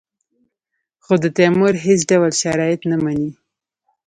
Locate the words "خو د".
1.03-1.25